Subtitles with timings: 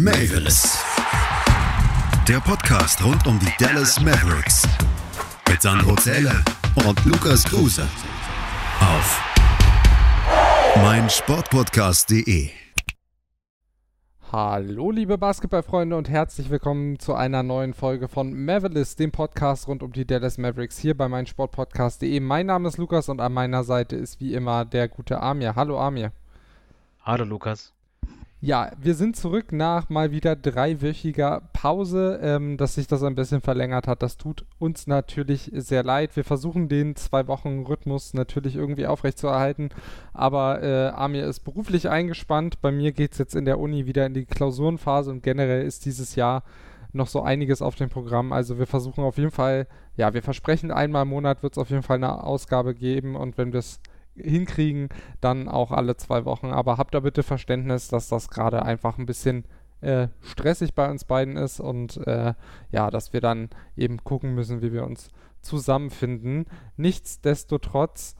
[0.00, 0.78] Mavis.
[2.28, 4.62] Der Podcast rund um die Dallas Mavericks.
[5.50, 6.44] Mit Sandro Zähler
[6.86, 7.82] und Lukas Kruse.
[8.78, 9.20] Auf
[10.76, 12.50] meinsportpodcast.de.
[14.30, 19.82] Hallo liebe Basketballfreunde und herzlich willkommen zu einer neuen Folge von Mavericks, dem Podcast rund
[19.82, 22.20] um die Dallas Mavericks hier bei meinsportpodcast.de.
[22.20, 25.56] Mein Name ist Lukas und an meiner Seite ist wie immer der gute Amir.
[25.56, 26.12] Hallo Amir.
[27.02, 27.72] Hallo Lukas.
[28.40, 33.40] Ja, wir sind zurück nach mal wieder dreiwöchiger Pause, ähm, dass sich das ein bisschen
[33.40, 34.00] verlängert hat.
[34.00, 36.14] Das tut uns natürlich sehr leid.
[36.14, 39.70] Wir versuchen den zwei Wochen Rhythmus natürlich irgendwie aufrechtzuerhalten,
[40.12, 42.60] aber äh, Amir ist beruflich eingespannt.
[42.60, 45.84] Bei mir geht es jetzt in der Uni wieder in die Klausurenphase und generell ist
[45.84, 46.44] dieses Jahr
[46.92, 48.32] noch so einiges auf dem Programm.
[48.32, 51.70] Also wir versuchen auf jeden Fall, ja, wir versprechen, einmal im Monat wird es auf
[51.70, 53.80] jeden Fall eine Ausgabe geben und wenn wir es
[54.22, 54.88] hinkriegen,
[55.20, 56.48] dann auch alle zwei Wochen.
[56.48, 59.44] Aber habt da bitte Verständnis, dass das gerade einfach ein bisschen
[59.80, 62.34] äh, stressig bei uns beiden ist und äh,
[62.70, 66.46] ja, dass wir dann eben gucken müssen, wie wir uns zusammenfinden.
[66.76, 68.16] Nichtsdestotrotz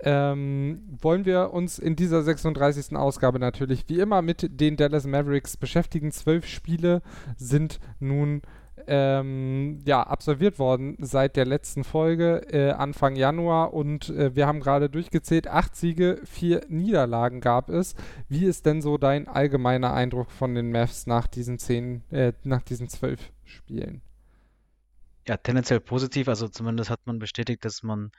[0.00, 2.96] ähm, wollen wir uns in dieser 36.
[2.96, 6.12] Ausgabe natürlich wie immer mit den Dallas Mavericks beschäftigen.
[6.12, 7.02] Zwölf Spiele
[7.36, 8.42] sind nun
[8.88, 14.60] ähm, ja, absolviert worden seit der letzten Folge äh, Anfang Januar und äh, wir haben
[14.60, 17.94] gerade durchgezählt, acht Siege, vier Niederlagen gab es.
[18.28, 22.62] Wie ist denn so dein allgemeiner Eindruck von den Mavs nach diesen zehn, äh, nach
[22.62, 24.02] diesen zwölf Spielen?
[25.26, 28.10] Ja, tendenziell positiv, also zumindest hat man bestätigt, dass man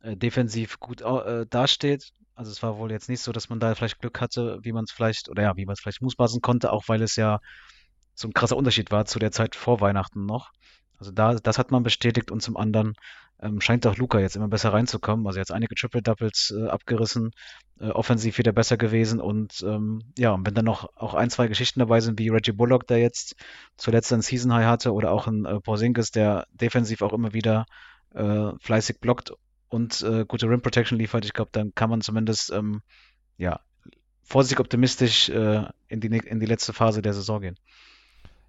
[0.00, 2.12] äh, defensiv gut äh, dasteht.
[2.34, 4.84] Also es war wohl jetzt nicht so, dass man da vielleicht Glück hatte, wie man
[4.84, 7.40] es vielleicht, oder ja, wie man es vielleicht mußbasen konnte, auch weil es ja
[8.18, 10.50] so ein krasser Unterschied war zu der Zeit vor Weihnachten noch.
[10.98, 12.94] Also da, das hat man bestätigt und zum anderen
[13.40, 15.26] ähm, scheint auch Luca jetzt immer besser reinzukommen.
[15.26, 17.30] Also jetzt einige Triple Doubles äh, abgerissen,
[17.78, 21.46] äh, offensiv wieder besser gewesen und ähm, ja, und wenn dann noch auch ein, zwei
[21.46, 23.36] Geschichten dabei sind, wie Reggie Bullock, der jetzt
[23.76, 27.66] zuletzt ein Season High hatte, oder auch ein äh, Porzingis, der defensiv auch immer wieder
[28.14, 29.32] äh, fleißig blockt
[29.68, 32.82] und äh, gute Rim Protection liefert, ich glaube, dann kann man zumindest ähm,
[33.36, 33.60] ja
[34.24, 37.56] vorsichtig optimistisch äh, in, die, in die letzte Phase der Saison gehen.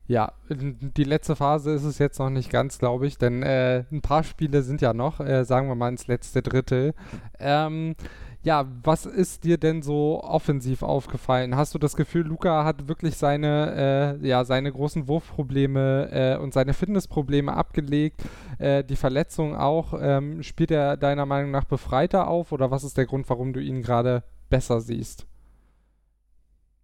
[0.09, 4.01] Ja, die letzte Phase ist es jetzt noch nicht ganz, glaube ich, denn äh, ein
[4.01, 6.95] paar Spiele sind ja noch, äh, sagen wir mal ins letzte Drittel.
[7.37, 7.93] Ähm,
[8.41, 11.55] ja, was ist dir denn so offensiv aufgefallen?
[11.55, 16.55] Hast du das Gefühl, Luca hat wirklich seine, äh, ja, seine großen Wurfprobleme äh, und
[16.55, 18.23] seine Fitnessprobleme abgelegt?
[18.57, 19.93] Äh, die Verletzung auch.
[20.01, 23.59] Ähm, spielt er deiner Meinung nach befreiter auf oder was ist der Grund, warum du
[23.59, 25.27] ihn gerade besser siehst?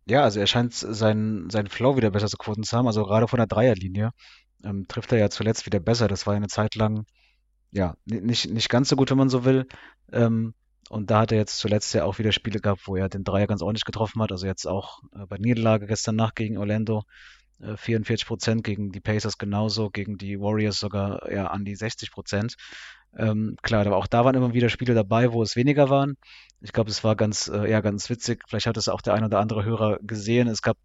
[0.08, 2.88] Ja, also er scheint seinen, seinen Flow wieder besser zu quoten zu haben.
[2.88, 4.12] Also gerade von der Dreierlinie
[4.64, 6.08] ähm, trifft er ja zuletzt wieder besser.
[6.08, 7.06] Das war ja eine Zeit lang,
[7.72, 9.68] ja, nicht, nicht ganz so gut, wenn man so will.
[10.12, 10.54] Ähm,
[10.90, 13.48] und da hat er jetzt zuletzt ja auch wieder Spiele gehabt, wo er den Dreier
[13.48, 14.32] ganz ordentlich getroffen hat.
[14.32, 17.04] Also jetzt auch äh, bei Niederlage gestern Nacht gegen Orlando
[17.60, 22.56] 44 Prozent, gegen die Pacers genauso, gegen die Warriors sogar ja an die 60 Prozent.
[23.18, 26.18] Ähm, klar, aber auch da waren immer wieder Spiele dabei, wo es weniger waren.
[26.62, 28.44] Ich glaube, es war ganz, äh, ja, ganz witzig.
[28.48, 30.48] Vielleicht hat es auch der ein oder andere Hörer gesehen.
[30.48, 30.78] Es gab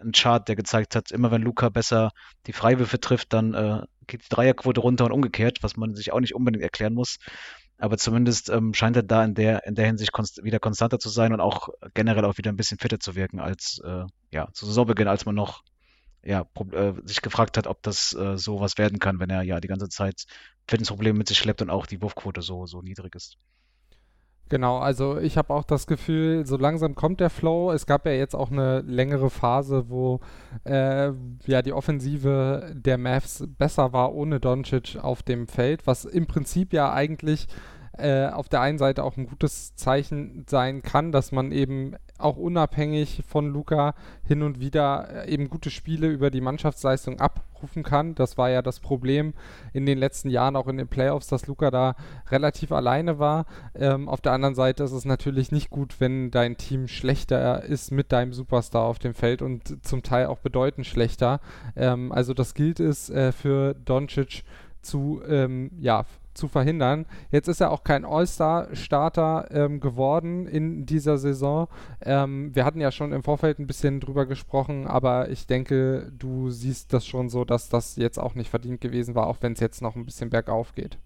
[0.00, 2.10] einen Chart, der gezeigt hat, immer wenn Luca besser
[2.46, 6.20] die Freiwürfe trifft, dann äh, geht die Dreierquote runter und umgekehrt, was man sich auch
[6.20, 7.18] nicht unbedingt erklären muss.
[7.78, 11.10] Aber zumindest ähm, scheint er da in der, in der Hinsicht konst wieder konstanter zu
[11.10, 14.66] sein und auch generell auch wieder ein bisschen fitter zu wirken als äh, ja, zu
[14.66, 15.62] Saisonbeginn, als man noch
[16.26, 19.60] ja, äh, sich gefragt hat, ob das äh, so was werden kann, wenn er ja
[19.60, 20.24] die ganze Zeit
[20.68, 23.38] Fitnessprobleme mit sich schleppt und auch die Wurfquote so, so niedrig ist.
[24.48, 27.72] Genau, also ich habe auch das Gefühl, so langsam kommt der Flow.
[27.72, 30.20] Es gab ja jetzt auch eine längere Phase, wo
[30.64, 31.10] äh,
[31.46, 36.72] ja die Offensive der Mavs besser war ohne Doncic auf dem Feld, was im Prinzip
[36.72, 37.48] ja eigentlich
[37.98, 42.36] äh, auf der einen Seite auch ein gutes Zeichen sein kann, dass man eben auch
[42.36, 48.14] unabhängig von Luca hin und wieder äh, eben gute Spiele über die Mannschaftsleistung abrufen kann.
[48.14, 49.34] Das war ja das Problem
[49.72, 51.94] in den letzten Jahren, auch in den Playoffs, dass Luca da
[52.30, 53.44] relativ alleine war.
[53.74, 57.92] Ähm, auf der anderen Seite ist es natürlich nicht gut, wenn dein Team schlechter ist
[57.92, 61.40] mit deinem Superstar auf dem Feld und zum Teil auch bedeutend schlechter.
[61.76, 64.42] Ähm, also das gilt es äh, für Doncic
[64.86, 66.04] zu, ähm, ja,
[66.36, 67.06] zu verhindern.
[67.30, 71.68] Jetzt ist er auch kein All-Star-Starter ähm, geworden in dieser Saison.
[72.02, 76.50] Ähm, wir hatten ja schon im Vorfeld ein bisschen drüber gesprochen, aber ich denke, du
[76.50, 79.60] siehst das schon so, dass das jetzt auch nicht verdient gewesen war, auch wenn es
[79.60, 80.98] jetzt noch ein bisschen bergauf geht.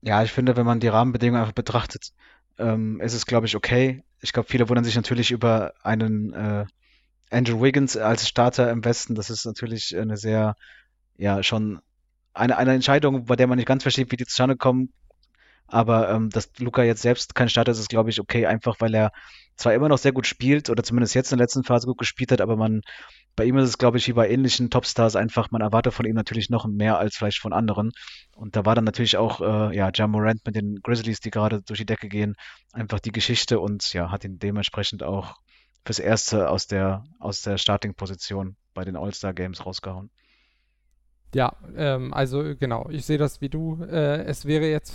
[0.00, 2.12] Ja, ich finde, wenn man die Rahmenbedingungen einfach betrachtet,
[2.58, 4.02] ähm, ist es, glaube ich, okay.
[4.20, 6.66] Ich glaube, viele wundern sich natürlich über einen äh,
[7.30, 9.14] Andrew Wiggins als Starter im Westen.
[9.14, 10.56] Das ist natürlich eine sehr,
[11.16, 11.80] ja, schon
[12.38, 14.92] eine, eine Entscheidung, bei der man nicht ganz versteht, wie die zustande kommen.
[15.66, 18.94] Aber ähm, dass Luca jetzt selbst kein Starter ist, ist, glaube ich, okay, einfach weil
[18.94, 19.12] er
[19.56, 22.32] zwar immer noch sehr gut spielt oder zumindest jetzt in der letzten Phase gut gespielt
[22.32, 22.80] hat, aber man
[23.38, 26.16] bei ihm ist es, glaube ich, wie bei ähnlichen Topstars einfach, man erwartet von ihm
[26.16, 27.92] natürlich noch mehr als vielleicht von anderen.
[28.34, 31.62] Und da war dann natürlich auch, äh, ja, John Morant mit den Grizzlies, die gerade
[31.62, 32.34] durch die Decke gehen,
[32.72, 35.36] einfach die Geschichte und ja, hat ihn dementsprechend auch
[35.84, 40.10] fürs Erste aus der, aus der Starting-Position bei den All-Star-Games rausgehauen.
[41.34, 43.82] Ja, ähm, also genau, ich sehe das wie du.
[43.82, 44.94] Äh, es wäre jetzt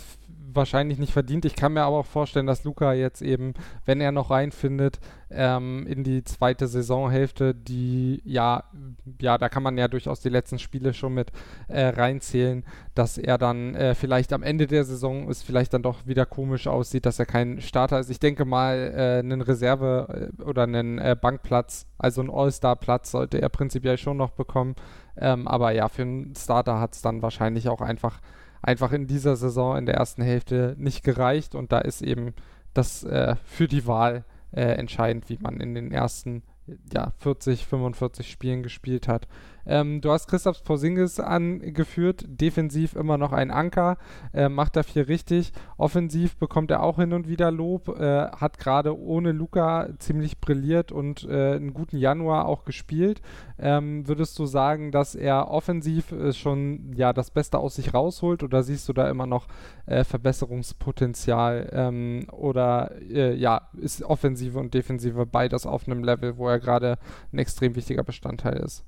[0.55, 1.45] wahrscheinlich nicht verdient.
[1.45, 3.53] Ich kann mir aber auch vorstellen, dass Luca jetzt eben,
[3.85, 4.99] wenn er noch reinfindet,
[5.31, 8.63] ähm, in die zweite Saisonhälfte, die ja,
[9.19, 11.31] ja, da kann man ja durchaus die letzten Spiele schon mit
[11.67, 12.63] äh, reinzählen,
[12.93, 16.67] dass er dann äh, vielleicht am Ende der Saison es vielleicht dann doch wieder komisch
[16.67, 18.09] aussieht, dass er kein Starter ist.
[18.11, 23.41] Ich denke mal, äh, einen Reserve- äh, oder einen äh, Bankplatz, also einen All-Star-Platz sollte
[23.41, 24.75] er prinzipiell schon noch bekommen.
[25.17, 28.19] Ähm, aber ja, für einen Starter hat es dann wahrscheinlich auch einfach
[28.63, 32.33] einfach in dieser Saison in der ersten Hälfte nicht gereicht und da ist eben
[32.73, 36.43] das äh, für die Wahl äh, entscheidend, wie man in den ersten
[36.93, 39.27] ja, 40, 45 Spielen gespielt hat.
[39.65, 43.97] Ähm, du hast Christoph Porzingis angeführt, defensiv immer noch ein Anker,
[44.33, 45.51] äh, macht da viel richtig.
[45.77, 50.91] Offensiv bekommt er auch hin und wieder Lob, äh, hat gerade ohne Luca ziemlich brilliert
[50.91, 53.21] und äh, einen guten Januar auch gespielt.
[53.57, 58.43] Ähm, würdest du sagen, dass er offensiv äh, schon ja das Beste aus sich rausholt
[58.43, 59.47] oder siehst du da immer noch
[59.85, 66.47] äh, Verbesserungspotenzial ähm, oder äh, ja ist Offensive und Defensive beides auf einem Level, wo
[66.47, 66.97] er gerade
[67.31, 68.85] ein extrem wichtiger Bestandteil ist?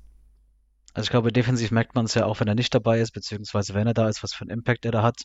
[0.96, 3.74] Also ich glaube, defensiv merkt man es ja auch, wenn er nicht dabei ist, beziehungsweise
[3.74, 5.24] wenn er da ist, was für einen Impact er da hat.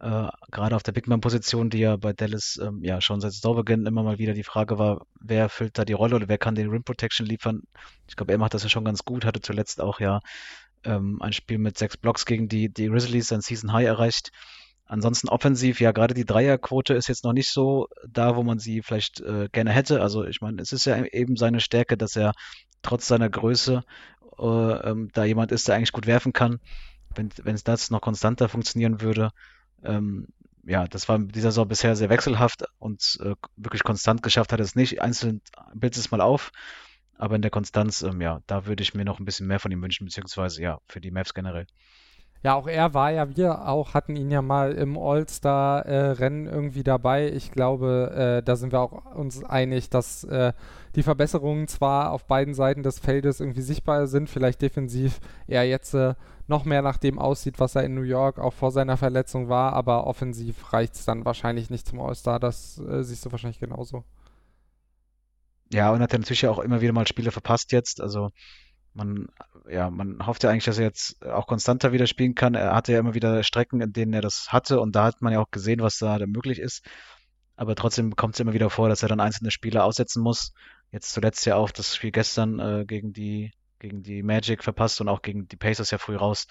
[0.00, 4.04] Äh, gerade auf der Bigman-Position, die ja bei Dallas ähm, ja schon seit Saisonbeginn immer
[4.04, 6.84] mal wieder die Frage war, wer füllt da die Rolle oder wer kann den Rim
[6.84, 7.62] Protection liefern.
[8.06, 10.20] Ich glaube, er macht das ja schon ganz gut, hatte zuletzt auch ja
[10.84, 14.30] ähm, ein Spiel mit sechs Blocks gegen die, die Grizzlies, sein Season High erreicht.
[14.86, 18.82] Ansonsten offensiv, ja, gerade die Dreierquote ist jetzt noch nicht so da, wo man sie
[18.82, 20.00] vielleicht äh, gerne hätte.
[20.00, 22.34] Also ich meine, es ist ja eben seine Stärke, dass er
[22.82, 23.82] trotz seiner Größe
[24.38, 26.60] äh, ähm, da jemand ist, der eigentlich gut werfen kann.
[27.14, 29.30] Wenn es das noch konstanter funktionieren würde,
[29.82, 30.28] ähm,
[30.64, 34.76] ja, das war dieser Saison bisher sehr wechselhaft und äh, wirklich konstant geschafft hat es
[34.76, 35.00] nicht.
[35.00, 35.40] Einzeln
[35.72, 36.52] bildet es mal auf,
[37.16, 39.72] aber in der Konstanz, ähm, ja, da würde ich mir noch ein bisschen mehr von
[39.72, 41.66] ihm wünschen, beziehungsweise ja, für die Mavs generell.
[42.44, 46.84] Ja, auch er war ja, wir auch hatten ihn ja mal im All-Star-Rennen äh, irgendwie
[46.84, 47.32] dabei.
[47.32, 50.52] Ich glaube, äh, da sind wir auch uns einig, dass äh,
[50.94, 55.18] die Verbesserungen zwar auf beiden Seiten des Feldes irgendwie sichtbar sind, vielleicht defensiv
[55.48, 56.14] er jetzt äh,
[56.46, 59.72] noch mehr nach dem aussieht, was er in New York auch vor seiner Verletzung war,
[59.72, 62.38] aber offensiv reicht es dann wahrscheinlich nicht zum All-Star.
[62.38, 64.04] Das äh, siehst du wahrscheinlich genauso.
[65.72, 68.00] Ja, und hat er natürlich auch immer wieder mal Spiele verpasst jetzt.
[68.00, 68.30] Also
[68.98, 69.28] man,
[69.70, 72.54] ja, man hofft ja eigentlich, dass er jetzt auch konstanter wieder spielen kann.
[72.54, 75.32] Er hatte ja immer wieder Strecken, in denen er das hatte und da hat man
[75.32, 76.84] ja auch gesehen, was da, möglich ist.
[77.56, 80.52] Aber trotzdem kommt es immer wieder vor, dass er dann einzelne Spiele aussetzen muss.
[80.92, 85.08] Jetzt zuletzt ja auch das Spiel gestern äh, gegen die gegen die Magic verpasst und
[85.08, 86.46] auch gegen die Pacers ja früh raus.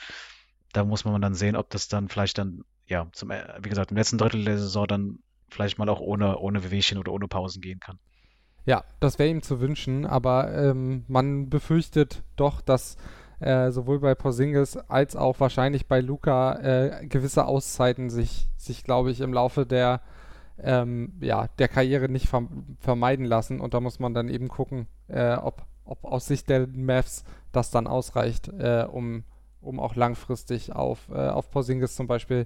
[0.73, 3.91] Da muss man dann sehen, ob das dann vielleicht dann, ja, zum, äh, wie gesagt,
[3.91, 7.61] im letzten Drittel der Saison dann vielleicht mal auch ohne, ohne Wehwehchen oder ohne Pausen
[7.61, 7.99] gehen kann.
[8.67, 12.97] Ja, das wäre ihm zu wünschen, aber ähm, man befürchtet doch, dass
[13.39, 19.09] äh, sowohl bei Porzingis als auch wahrscheinlich bei Luca äh, gewisse Auszeiten sich, sich glaube
[19.09, 20.01] ich, im Laufe der,
[20.61, 22.27] ähm, ja, der Karriere nicht
[22.79, 23.61] vermeiden lassen.
[23.61, 27.23] Und da muss man dann eben gucken, äh, ob, ob aus Sicht der Mavs
[27.53, 29.23] das dann ausreicht, äh, um,
[29.61, 32.45] um auch langfristig auf, äh, auf Porzingis zum Beispiel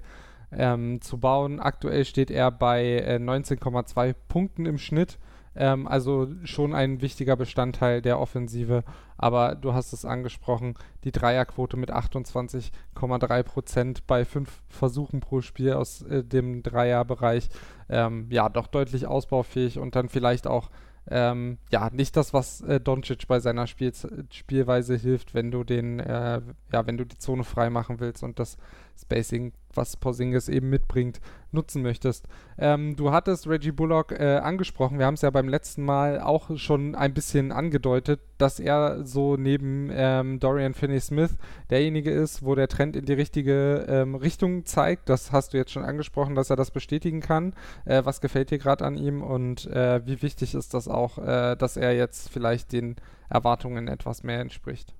[0.51, 1.59] ähm, zu bauen.
[1.59, 5.17] Aktuell steht er bei 19,2 äh, Punkten im Schnitt
[5.55, 8.83] ähm, also schon ein wichtiger Bestandteil der Offensive.
[9.17, 15.73] Aber du hast es angesprochen, die Dreierquote mit 28,3 Prozent bei fünf Versuchen pro Spiel
[15.73, 17.49] aus äh, dem Dreierbereich.
[17.89, 20.69] Ähm, ja, doch deutlich ausbaufähig und dann vielleicht auch
[21.09, 23.91] ähm, ja, nicht das, was äh, Doncic bei seiner Spiel
[24.31, 26.41] Spielweise hilft, wenn du den, äh,
[26.71, 28.57] ja, wenn du die Zone frei machen willst und das
[28.99, 31.19] Spacing, was Porzingis eben mitbringt,
[31.51, 32.27] nutzen möchtest.
[32.57, 34.99] Ähm, du hattest Reggie Bullock äh, angesprochen.
[34.99, 39.35] Wir haben es ja beim letzten Mal auch schon ein bisschen angedeutet, dass er so
[39.35, 41.37] neben ähm, Dorian Finney-Smith
[41.69, 45.09] derjenige ist, wo der Trend in die richtige ähm, Richtung zeigt.
[45.09, 47.53] Das hast du jetzt schon angesprochen, dass er das bestätigen kann.
[47.85, 51.55] Äh, was gefällt dir gerade an ihm und äh, wie wichtig ist das auch, äh,
[51.55, 52.95] dass er jetzt vielleicht den
[53.29, 54.93] Erwartungen etwas mehr entspricht?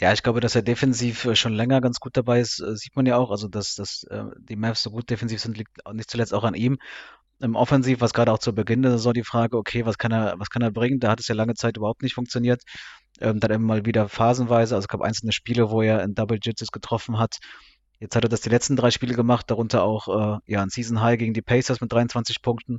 [0.00, 2.96] Ja, ich glaube, dass er defensiv äh, schon länger ganz gut dabei ist, äh, sieht
[2.96, 3.30] man ja auch.
[3.30, 6.54] Also, dass, dass äh, die Mavs so gut defensiv sind, liegt nicht zuletzt auch an
[6.54, 6.78] ihm.
[7.40, 10.12] Im Offensiv war es gerade auch zu Beginn der Saison die Frage, okay, was kann
[10.12, 10.98] er, was kann er bringen?
[11.00, 12.62] Da hat es ja lange Zeit überhaupt nicht funktioniert.
[13.20, 16.38] Ähm, dann immer mal wieder phasenweise, also es gab einzelne Spiele, wo er in Double
[16.42, 17.38] Jitsis getroffen hat.
[18.00, 21.00] Jetzt hat er das die letzten drei Spiele gemacht, darunter auch äh, ja, ein Season
[21.00, 22.78] High gegen die Pacers mit 23 Punkten,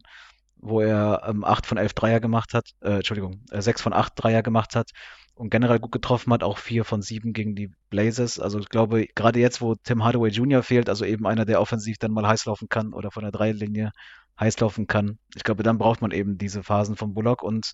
[0.57, 4.13] wo er ähm, 8 von 11 Dreier gemacht hat, äh, Entschuldigung, äh, 6 von 8
[4.15, 4.91] Dreier gemacht hat
[5.35, 8.39] und generell gut getroffen hat, auch vier von sieben gegen die Blazers.
[8.39, 10.63] Also ich glaube, gerade jetzt, wo Tim Hardaway Jr.
[10.63, 13.91] fehlt, also eben einer, der offensiv dann mal heiß laufen kann oder von der Dreilinie
[14.39, 17.73] heiß laufen kann, ich glaube, dann braucht man eben diese Phasen von Bullock und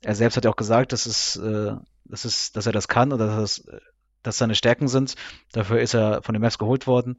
[0.00, 3.12] er selbst hat ja auch gesagt, dass es, äh, dass es, dass er das kann
[3.12, 3.68] oder dass, es,
[4.22, 5.14] dass seine Stärken sind.
[5.52, 7.18] Dafür ist er von den Mavs geholt worden.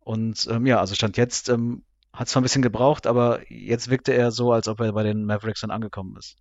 [0.00, 4.12] Und ähm, ja, also stand jetzt, ähm, hat zwar ein bisschen gebraucht, aber jetzt wirkte
[4.12, 6.36] er so, als ob er bei den Mavericks dann angekommen ist.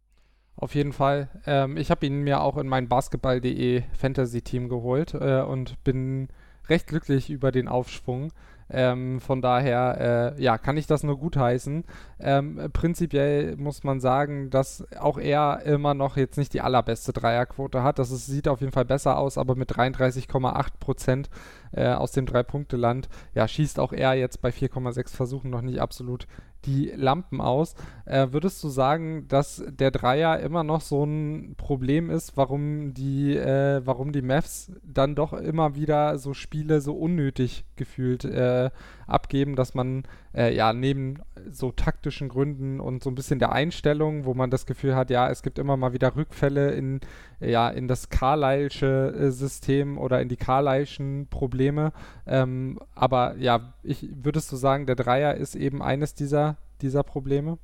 [0.57, 1.29] Auf jeden Fall.
[1.45, 6.29] Ähm, ich habe ihn mir auch in mein Basketball.de Fantasy-Team geholt äh, und bin
[6.69, 8.31] recht glücklich über den Aufschwung.
[8.67, 11.83] Ähm, von daher, äh, ja, kann ich das nur gutheißen.
[12.19, 17.83] Ähm, prinzipiell muss man sagen, dass auch er immer noch jetzt nicht die allerbeste Dreierquote
[17.83, 17.99] hat.
[17.99, 21.29] Das ist, sieht auf jeden Fall besser aus, aber mit 33,8 Prozent
[21.75, 26.27] äh, aus dem Drei-Punkte-Land, ja, schießt auch er jetzt bei 4,6 Versuchen noch nicht absolut
[26.65, 27.75] die Lampen aus.
[28.05, 33.35] Äh, würdest du sagen, dass der Dreier immer noch so ein Problem ist, warum die,
[33.35, 38.71] äh, warum die Mavs dann doch immer wieder so Spiele so unnötig gefühlt äh,
[39.07, 40.03] abgeben, dass man
[40.35, 44.65] äh, ja neben so taktischen Gründen und so ein bisschen der Einstellung, wo man das
[44.65, 46.99] Gefühl hat, ja, es gibt immer mal wieder Rückfälle in,
[47.39, 51.93] ja, in das Carlyle'sche äh, System oder in die Carlyle'schen Probleme.
[52.25, 57.57] Ähm, aber ja, ich würdest du sagen, der Dreier ist eben eines dieser, dieser Probleme?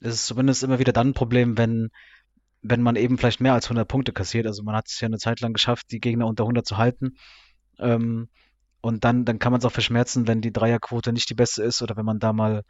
[0.00, 1.90] Es ist zumindest immer wieder dann ein Problem, wenn,
[2.60, 4.46] wenn man eben vielleicht mehr als 100 Punkte kassiert.
[4.46, 7.16] Also man hat es ja eine Zeit lang geschafft, die Gegner unter 100 zu halten.
[7.78, 8.28] Ähm,
[8.86, 11.82] und dann, dann kann man es auch verschmerzen, wenn die Dreierquote nicht die beste ist
[11.82, 12.62] oder wenn man da mal,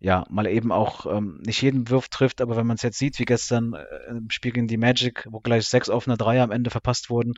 [0.00, 3.20] ja, mal eben auch ähm, nicht jeden Wurf trifft, aber wenn man es jetzt sieht,
[3.20, 6.70] wie gestern äh, im Spiel gegen die Magic, wo gleich sechs offene Dreier am Ende
[6.70, 7.34] verpasst wurden,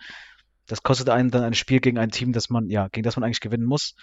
[0.67, 3.25] das kostet einen dann ein Spiel gegen ein Team, das man, ja, gegen das man
[3.25, 3.95] eigentlich gewinnen muss.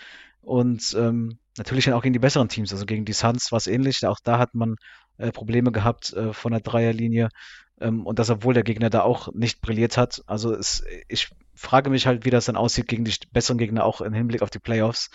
[0.41, 3.65] Und ähm, natürlich dann auch gegen die besseren Teams, also gegen die Suns war es
[3.65, 4.05] ähnlich.
[4.05, 4.75] Auch da hat man
[5.17, 7.29] äh, Probleme gehabt äh, von der Dreierlinie.
[7.81, 10.21] Ähm, und das, obwohl der Gegner da auch nicht brilliert hat.
[10.27, 14.01] Also es, ich frage mich halt, wie das dann aussieht gegen die besseren Gegner, auch
[14.01, 15.09] im Hinblick auf die Playoffs,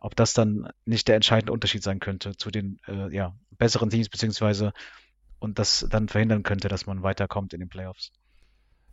[0.00, 4.08] ob das dann nicht der entscheidende Unterschied sein könnte zu den äh, ja, besseren Teams,
[4.08, 4.72] beziehungsweise
[5.38, 8.12] und das dann verhindern könnte, dass man weiterkommt in den Playoffs.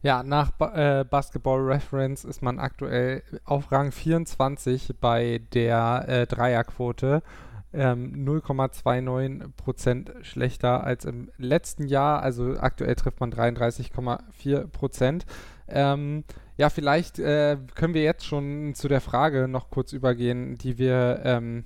[0.03, 6.25] Ja, nach ba äh, Basketball Reference ist man aktuell auf Rang 24 bei der äh,
[6.27, 7.22] Dreierquote.
[7.74, 12.22] Ähm, 0,29% schlechter als im letzten Jahr.
[12.24, 14.67] Also aktuell trifft man 33,4
[15.74, 16.24] Ähm,
[16.58, 21.22] ja, vielleicht äh, können wir jetzt schon zu der Frage noch kurz übergehen, die wir,
[21.24, 21.66] ähm,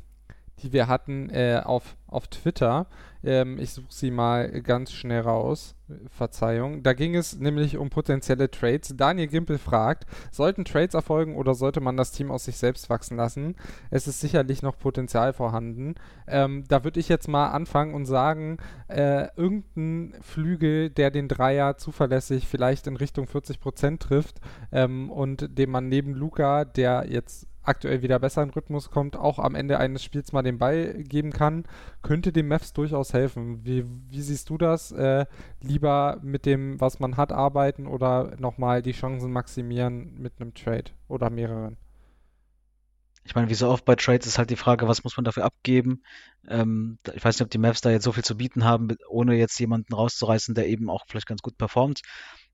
[0.59, 2.88] die wir hatten äh, auf, auf Twitter.
[3.25, 5.75] Ähm, ich suche sie mal ganz schnell raus.
[6.10, 6.82] Verzeihung.
[6.82, 8.96] Da ging es nämlich um potenzielle Trades.
[8.98, 13.17] Daniel Gimpel fragt, sollten Trades erfolgen oder sollte man das Team aus sich selbst wachsen
[13.17, 13.55] lassen?
[13.91, 15.96] Es ist sicherlich noch Potenzial vorhanden.
[16.27, 21.77] Ähm, da würde ich jetzt mal anfangen und sagen, äh, irgendein Flügel, der den Dreier
[21.77, 24.39] zuverlässig vielleicht in Richtung 40% trifft
[24.72, 29.39] ähm, und dem man neben Luca, der jetzt aktuell wieder besser in Rhythmus kommt, auch
[29.39, 31.65] am Ende eines Spiels mal den Ball geben kann,
[32.01, 33.65] könnte dem Mavs durchaus helfen.
[33.65, 34.91] Wie, wie siehst du das?
[34.91, 35.25] Äh,
[35.62, 40.91] lieber mit dem, was man hat, arbeiten oder nochmal die Chancen maximieren mit einem Trade
[41.07, 41.77] oder mehreren?
[43.27, 45.45] Ich meine, wie so oft bei Trades ist halt die Frage, was muss man dafür
[45.45, 46.03] abgeben?
[46.48, 49.36] Ähm, ich weiß nicht, ob die Mavs da jetzt so viel zu bieten haben, ohne
[49.36, 52.01] jetzt jemanden rauszureißen, der eben auch vielleicht ganz gut performt.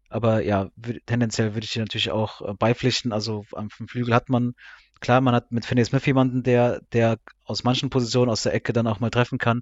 [0.10, 0.70] Aber ja,
[1.06, 3.12] tendenziell würde ich dir natürlich auch äh, beipflichten.
[3.12, 4.54] Also am Flügel hat man
[5.02, 8.72] Klar, man hat mit Finney Smith jemanden, der, der aus manchen Positionen aus der Ecke
[8.72, 9.62] dann auch mal treffen kann.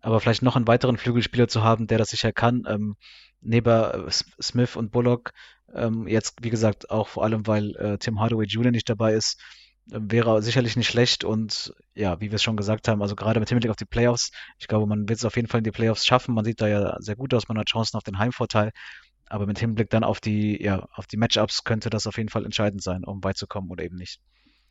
[0.00, 2.96] Aber vielleicht noch einen weiteren Flügelspieler zu haben, der das sicher kann, ähm,
[3.40, 5.32] neben äh, Smith und Bullock,
[5.74, 8.70] ähm, jetzt wie gesagt auch vor allem, weil äh, Tim Hardaway Jr.
[8.70, 9.40] nicht dabei ist,
[9.90, 13.40] äh, wäre sicherlich nicht schlecht und ja, wie wir es schon gesagt haben, also gerade
[13.40, 15.72] mit Hinblick auf die Playoffs, ich glaube, man wird es auf jeden Fall in die
[15.72, 16.34] Playoffs schaffen.
[16.34, 18.70] Man sieht da ja sehr gut aus, man hat Chancen auf den Heimvorteil,
[19.26, 22.44] aber mit Hinblick dann auf die, ja, auf die Matchups könnte das auf jeden Fall
[22.44, 24.20] entscheidend sein, um weit zu kommen oder eben nicht.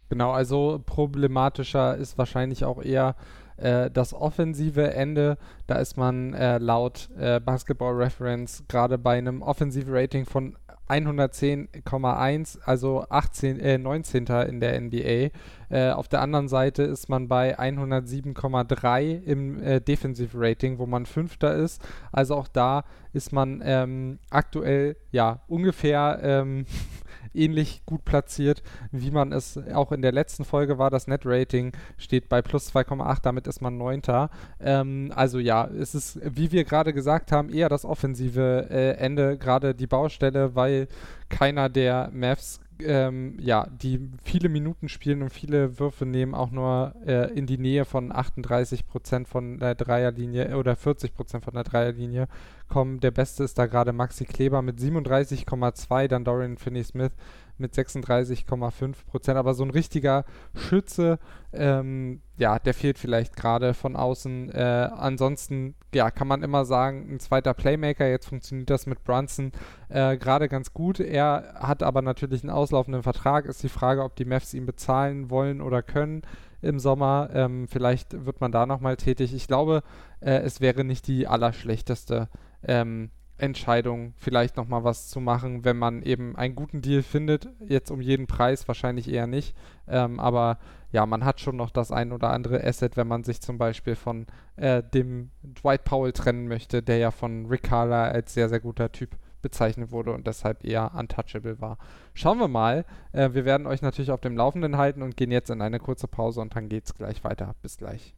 [0.10, 3.16] Genau, also problematischer ist wahrscheinlich auch eher
[3.58, 5.38] äh, das offensive Ende.
[5.68, 10.58] Da ist man äh, laut äh, Basketball Reference gerade bei einem Offensive Rating von
[10.88, 14.26] 110,1, also 18, äh, 19.
[14.48, 15.30] in der NBA.
[15.70, 21.08] Äh, auf der anderen Seite ist man bei 107,3 im äh, Defensive Rating, wo man
[21.08, 21.82] Fünfter ist.
[22.12, 22.84] Also auch da
[23.14, 26.66] ist man ähm, aktuell ja ungefähr ähm,
[27.36, 30.90] ähnlich gut platziert, wie man es auch in der letzten Folge war.
[30.90, 34.30] Das Net-Rating steht bei plus 2,8, damit ist man Neunter.
[34.60, 39.38] Ähm, also ja, es ist, wie wir gerade gesagt haben, eher das offensive äh, Ende,
[39.38, 40.88] gerade die Baustelle, weil
[41.30, 46.94] keiner der Mavs ähm, ja, die viele Minuten spielen und viele Würfe nehmen, auch nur
[47.06, 51.64] äh, in die Nähe von 38 Prozent von der Dreierlinie oder 40 Prozent von der
[51.64, 52.28] Dreierlinie
[52.68, 53.00] kommen.
[53.00, 57.12] Der beste ist da gerade Maxi Kleber mit 37,2, dann Dorian Finney-Smith
[57.58, 59.38] mit 36,5 Prozent.
[59.38, 61.20] Aber so ein richtiger Schütze,
[61.54, 64.52] ähm, ja, der fehlt vielleicht gerade von außen.
[64.52, 68.08] Äh, ansonsten, ja, kann man immer sagen, ein zweiter Playmaker.
[68.08, 69.52] Jetzt funktioniert das mit Brunson
[69.90, 71.00] äh, gerade ganz gut.
[71.00, 73.46] Er hat aber natürlich einen auslaufenden Vertrag.
[73.46, 76.24] Ist die Frage, ob die Mavs ihn bezahlen wollen oder können
[76.62, 77.30] im Sommer.
[77.34, 79.34] Ähm, vielleicht wird man da nochmal tätig.
[79.34, 79.84] Ich glaube,
[80.20, 82.28] äh, es wäre nicht die allerschlechteste
[82.68, 87.50] ähm, Entscheidung, vielleicht nochmal was zu machen, wenn man eben einen guten Deal findet.
[87.68, 89.56] Jetzt um jeden Preis wahrscheinlich eher nicht.
[89.88, 90.58] Ähm, aber
[90.92, 93.96] ja, man hat schon noch das ein oder andere Asset, wenn man sich zum Beispiel
[93.96, 98.62] von äh, dem Dwight Powell trennen möchte, der ja von Rick Carla als sehr, sehr
[98.62, 101.78] guter Typ bezeichnet wurde und deshalb eher untouchable war.
[102.14, 102.86] Schauen wir mal.
[103.12, 106.08] Äh, wir werden euch natürlich auf dem Laufenden halten und gehen jetzt in eine kurze
[106.08, 107.54] Pause und dann geht es gleich weiter.
[107.62, 108.16] Bis gleich.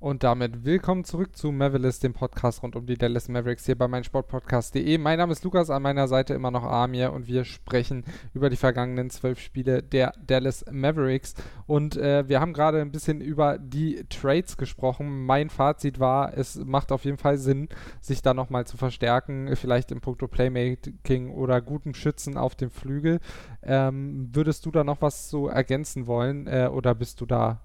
[0.00, 3.88] Und damit willkommen zurück zu Mavericks, dem Podcast rund um die Dallas Mavericks hier bei
[3.88, 4.96] meinsportpodcast.de.
[4.96, 8.54] Mein Name ist Lukas, an meiner Seite immer noch Amir und wir sprechen über die
[8.56, 11.34] vergangenen zwölf Spiele der Dallas Mavericks.
[11.66, 15.26] Und äh, wir haben gerade ein bisschen über die Trades gesprochen.
[15.26, 17.68] Mein Fazit war, es macht auf jeden Fall Sinn,
[18.00, 23.18] sich da nochmal zu verstärken, vielleicht im Punkto Playmaking oder guten Schützen auf dem Flügel.
[23.64, 27.62] Ähm, würdest du da noch was zu ergänzen wollen äh, oder bist du da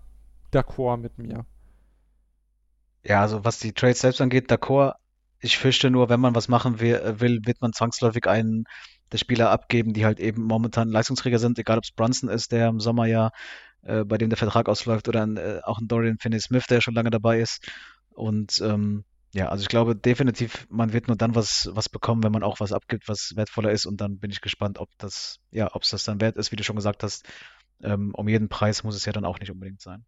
[0.52, 1.46] d'accord mit mir?
[3.04, 4.94] Ja, also was die Trades selbst angeht, d'accord.
[5.40, 8.64] Ich fürchte nur, wenn man was machen will, will wird man zwangsläufig einen
[9.12, 12.70] der Spieler abgeben, die halt eben momentan Leistungsträger sind, egal ob es Brunson ist, der
[12.70, 13.32] im Sommer ja,
[13.84, 16.96] äh, bei dem der Vertrag ausläuft, oder ein, äh, auch ein Dorian Finney-Smith, der schon
[16.96, 17.68] lange dabei ist.
[18.12, 22.32] Und ähm, ja, also ich glaube definitiv, man wird nur dann was, was bekommen, wenn
[22.32, 23.86] man auch was abgibt, was wertvoller ist.
[23.86, 26.56] Und dann bin ich gespannt, ob das, ja, ob es das dann wert ist, wie
[26.56, 27.26] du schon gesagt hast.
[27.82, 30.06] Ähm, um jeden Preis muss es ja dann auch nicht unbedingt sein.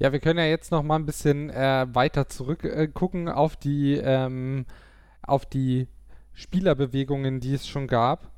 [0.00, 3.56] Ja, wir können ja jetzt noch mal ein bisschen äh, weiter zurück äh, gucken auf
[3.56, 4.64] die, ähm,
[5.20, 5.88] auf die
[6.32, 8.30] Spielerbewegungen, die es schon gab.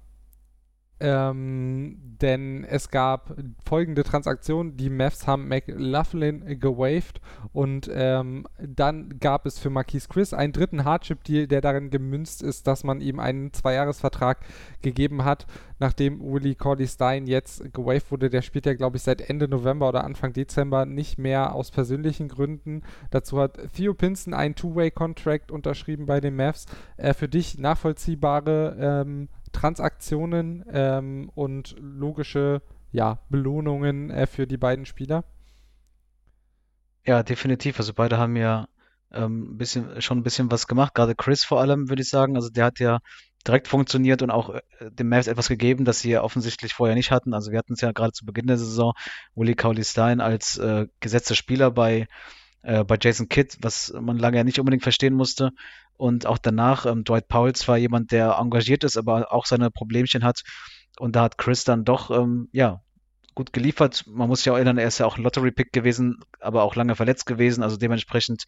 [1.01, 4.77] Ähm, denn es gab folgende Transaktionen.
[4.77, 7.21] Die Mavs haben McLaughlin gewaved
[7.53, 12.69] und ähm, dann gab es für Marquise Chris einen dritten Hardship-Deal, der darin gemünzt ist,
[12.69, 14.39] dass man ihm einen Zweijahresvertrag
[14.83, 15.47] gegeben hat,
[15.81, 18.31] nachdem Willie Cordy Stein jetzt gewaved wurde.
[18.31, 22.29] Der spielt ja, glaube ich, seit Ende November oder Anfang Dezember nicht mehr aus persönlichen
[22.29, 22.83] Gründen.
[23.11, 26.67] Dazu hat Theo Pinson einen Two-Way-Contract unterschrieben bei den Mavs.
[26.97, 34.87] Äh, für dich nachvollziehbare ähm, Transaktionen ähm, und logische ja, Belohnungen äh, für die beiden
[34.87, 35.25] Spieler?
[37.05, 37.79] Ja, definitiv.
[37.79, 38.69] Also beide haben ja
[39.13, 40.95] ähm, bisschen, schon ein bisschen was gemacht.
[40.95, 42.37] Gerade Chris vor allem, würde ich sagen.
[42.37, 43.01] Also der hat ja
[43.47, 44.61] direkt funktioniert und auch äh,
[44.91, 47.35] dem Mavs etwas gegeben, das sie ja offensichtlich vorher nicht hatten.
[47.35, 48.93] Also wir hatten es ja gerade zu Beginn der Saison,
[49.35, 52.07] Willie Cowley Stein als äh, gesetzter Spieler bei,
[52.63, 55.51] äh, bei Jason Kidd, was man lange ja nicht unbedingt verstehen musste.
[55.97, 60.25] Und auch danach, ähm, Dwight Powell zwar jemand, der engagiert ist, aber auch seine Problemchen
[60.25, 60.43] hat.
[60.99, 62.83] Und da hat Chris dann doch, ähm, ja,
[63.35, 64.05] gut geliefert.
[64.07, 66.97] Man muss sich auch erinnern, er ist ja auch ein Lottery-Pick gewesen, aber auch lange
[66.97, 67.63] verletzt gewesen.
[67.63, 68.45] Also dementsprechend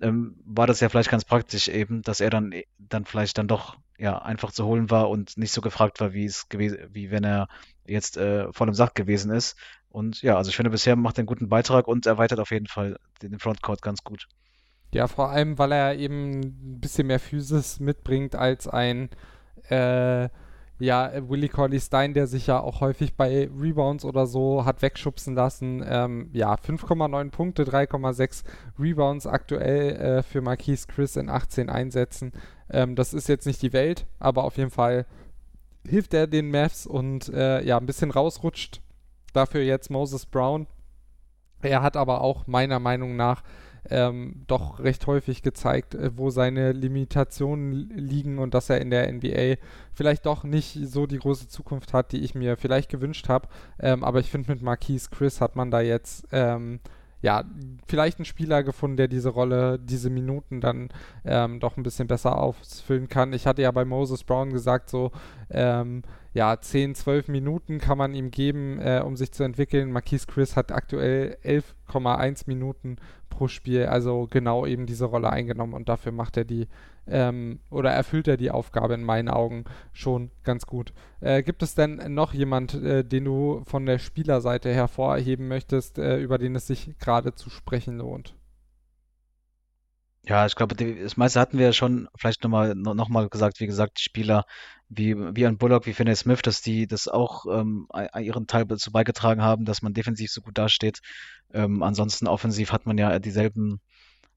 [0.00, 3.76] ähm, war das ja vielleicht ganz praktisch eben, dass er dann, dann vielleicht dann doch
[3.98, 7.24] ja einfach zu holen war und nicht so gefragt war, wie es gewesen, wie wenn
[7.24, 7.48] er
[7.84, 9.56] jetzt äh, voll im Sack gewesen ist.
[9.90, 12.66] Und ja, also ich finde, bisher macht er einen guten Beitrag und erweitert auf jeden
[12.66, 14.26] Fall den Frontcourt ganz gut.
[14.92, 19.10] Ja, vor allem, weil er eben ein bisschen mehr Physis mitbringt als ein
[19.68, 20.28] äh,
[20.80, 25.34] ja, Willie Corley Stein, der sich ja auch häufig bei Rebounds oder so hat wegschubsen
[25.34, 25.84] lassen.
[25.86, 28.44] Ähm, ja, 5,9 Punkte, 3,6
[28.78, 32.32] Rebounds aktuell äh, für Marquise Chris in 18 Einsätzen.
[32.70, 35.06] Ähm, das ist jetzt nicht die Welt, aber auf jeden Fall
[35.86, 38.80] hilft er den Mavs und äh, ja, ein bisschen rausrutscht.
[39.32, 40.66] Dafür jetzt Moses Brown.
[41.62, 43.42] Er hat aber auch meiner Meinung nach
[43.90, 49.10] ähm, doch recht häufig gezeigt, äh, wo seine Limitationen liegen und dass er in der
[49.10, 49.56] NBA
[49.92, 53.48] vielleicht doch nicht so die große Zukunft hat, die ich mir vielleicht gewünscht habe.
[53.78, 56.80] Ähm, aber ich finde, mit Marquise Chris hat man da jetzt ähm,
[57.20, 57.44] ja,
[57.86, 60.88] vielleicht einen Spieler gefunden, der diese Rolle, diese Minuten dann
[61.24, 63.32] ähm, doch ein bisschen besser ausfüllen kann.
[63.32, 65.10] Ich hatte ja bei Moses Brown gesagt, so,
[65.50, 66.02] ähm,
[66.38, 69.90] ja, 10, 12 Minuten kann man ihm geben, äh, um sich zu entwickeln.
[69.90, 72.98] Marquise Chris hat aktuell 11,1 Minuten
[73.28, 76.68] pro Spiel, also genau eben diese Rolle eingenommen und dafür macht er die
[77.08, 80.92] ähm, oder erfüllt er die Aufgabe in meinen Augen schon ganz gut.
[81.20, 86.18] Äh, gibt es denn noch jemand, äh, den du von der Spielerseite hervorheben möchtest, äh,
[86.18, 88.37] über den es sich gerade zu sprechen lohnt?
[90.28, 93.66] Ja, ich glaube, das meiste hatten wir ja schon vielleicht nochmal noch mal gesagt, wie
[93.66, 94.44] gesagt, die Spieler
[94.90, 97.88] wie, wie ein Bullock, wie Finney Smith, dass die das auch ähm,
[98.20, 101.00] ihren Teil dazu beigetragen haben, dass man defensiv so gut dasteht.
[101.54, 103.80] Ähm, ansonsten offensiv hat man ja dieselben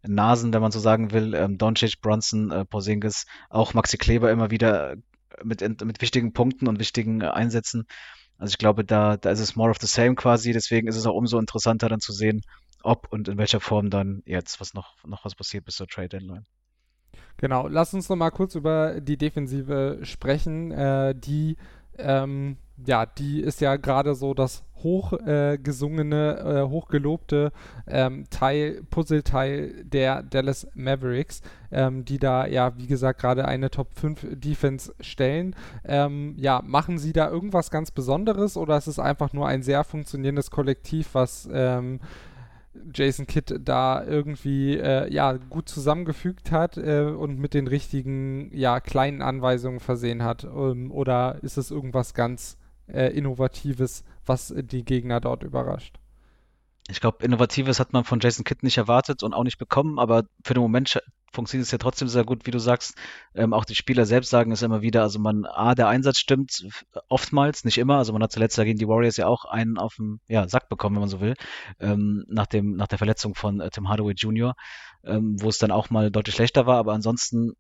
[0.02, 1.34] Nasen, wenn man so sagen will.
[1.34, 4.96] Ähm, Doncic, Bronson, äh, Porzingis, auch Maxi Kleber immer wieder
[5.44, 7.84] mit, mit wichtigen Punkten und wichtigen Einsätzen.
[8.38, 10.54] Also ich glaube, da, da ist es more of the same quasi.
[10.54, 12.44] Deswegen ist es auch umso interessanter dann zu sehen,
[12.84, 16.10] ob und in welcher Form dann jetzt was noch, noch was passiert bis zur Trade
[16.10, 16.46] Deadline.
[17.38, 20.72] Genau, lass uns noch mal kurz über die Defensive sprechen.
[20.72, 21.58] Äh, die,
[21.98, 27.52] ähm, ja, die ist ja gerade so das hochgesungene, äh, äh, hochgelobte
[27.88, 31.42] ähm, Teil, Puzzleteil der Dallas Mavericks,
[31.72, 35.56] ähm, die da ja, wie gesagt, gerade eine Top 5 Defense stellen.
[35.84, 39.84] Ähm, ja, machen sie da irgendwas ganz Besonderes oder ist es einfach nur ein sehr
[39.84, 42.00] funktionierendes Kollektiv, was ähm,
[42.94, 48.80] Jason Kidd da irgendwie äh, ja gut zusammengefügt hat äh, und mit den richtigen ja
[48.80, 52.58] kleinen Anweisungen versehen hat ähm, oder ist es irgendwas ganz
[52.88, 55.98] äh, Innovatives, was die Gegner dort überrascht?
[56.90, 60.24] Ich glaube, Innovatives hat man von Jason Kidd nicht erwartet und auch nicht bekommen, aber
[60.44, 62.96] für den Moment funktioniert es ja trotzdem sehr gut, wie du sagst.
[63.34, 65.02] Ähm, auch die Spieler selbst sagen es immer wieder.
[65.02, 66.66] Also man, A, der Einsatz stimmt
[67.10, 67.98] oftmals, nicht immer.
[67.98, 70.96] Also man hat zuletzt gegen die Warriors ja auch einen auf dem ja, Sack bekommen,
[70.96, 71.36] wenn man so will,
[71.80, 74.56] ähm, nach, dem, nach der Verletzung von äh, Tim Hardaway Jr.,
[75.04, 76.78] ähm, wo es dann auch mal deutlich schlechter war.
[76.78, 77.54] Aber ansonsten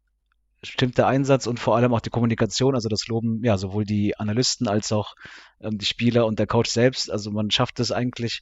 [0.63, 2.75] stimmt der Einsatz und vor allem auch die Kommunikation.
[2.75, 5.15] Also das loben ja sowohl die Analysten als auch
[5.59, 7.11] ähm, die Spieler und der Coach selbst.
[7.11, 8.41] Also man schafft es eigentlich,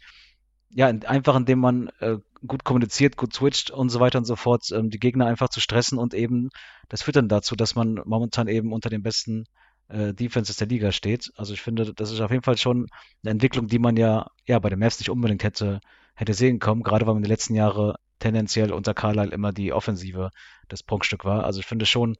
[0.72, 4.72] ja, einfach indem man äh, gut kommuniziert, gut switcht und so weiter und so fort,
[4.72, 6.50] ähm, die Gegner einfach zu stressen und eben,
[6.90, 9.46] das führt dann dazu, dass man momentan eben unter den besten
[9.90, 11.32] äh, Defenses der Liga steht.
[11.36, 12.88] Also ich finde, das ist auf jeden Fall schon
[13.24, 15.80] eine Entwicklung, die man ja, ja bei den Mavs nicht unbedingt hätte,
[16.16, 20.30] hätte sehen kommen, gerade weil man die letzten Jahre tendenziell unter Carlisle immer die Offensive
[20.68, 21.46] das Prunkstück war.
[21.46, 22.16] Also ich finde schon,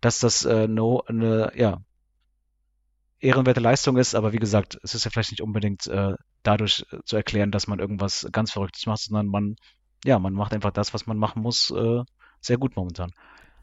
[0.00, 1.80] dass das äh, no, eine, ja,
[3.20, 6.98] ehrenwerte Leistung ist, aber wie gesagt, es ist ja vielleicht nicht unbedingt äh, dadurch äh,
[7.04, 9.56] zu erklären, dass man irgendwas ganz Verrücktes macht, sondern man,
[10.04, 12.02] ja, man macht einfach das, was man machen muss, äh,
[12.40, 13.10] sehr gut momentan.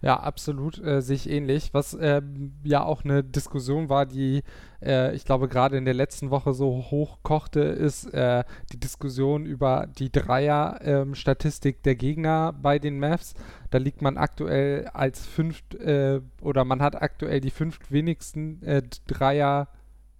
[0.03, 1.73] Ja, absolut, äh, sehe ich ähnlich.
[1.73, 2.21] Was äh,
[2.65, 4.43] ja auch eine Diskussion war, die
[4.81, 9.45] äh, ich glaube gerade in der letzten Woche so hoch kochte, ist äh, die Diskussion
[9.45, 13.33] über die Dreier-Statistik ähm, der Gegner bei den Mavs.
[13.71, 18.81] Da liegt man aktuell als fünft äh, oder man hat aktuell die fünft wenigsten äh,
[19.07, 19.69] Dreier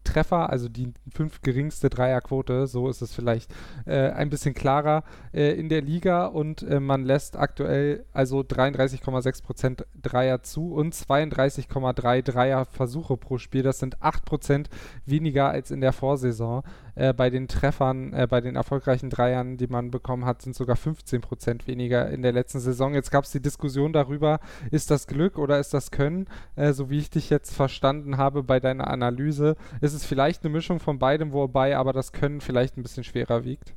[0.04, 3.54] Treffer, also die fünf geringste Dreierquote, so ist es vielleicht
[3.86, 9.84] äh, ein bisschen klarer äh, in der Liga und äh, man lässt aktuell also 33,6%
[10.02, 13.64] Dreier zu und 32,3 Dreierversuche pro Spiel.
[13.64, 14.68] Das sind 8%
[15.06, 16.64] weniger als in der Vorsaison.
[16.96, 20.76] Äh, bei den Treffern, äh, bei den erfolgreichen Dreiern, die man bekommen hat, sind sogar
[20.76, 22.94] 15% weniger in der letzten Saison.
[22.94, 24.40] Jetzt gab es die Diskussion darüber,
[24.72, 26.28] ist das Glück oder ist das Können?
[26.56, 30.54] Äh, so wie ich dich jetzt verstanden habe bei deiner Analyse, ist es vielleicht eine
[30.54, 33.74] Mischung von beidem, wobei aber das Können vielleicht ein bisschen schwerer wiegt.